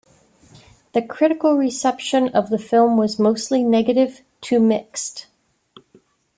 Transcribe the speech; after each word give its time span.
The 0.93 1.03
critical 1.03 1.53
reception 1.53 2.29
of 2.29 2.49
the 2.49 2.57
film 2.57 2.97
was 2.97 3.19
mostly 3.19 3.63
negative 3.63 4.21
to 4.49 4.59
mixed. 4.59 5.27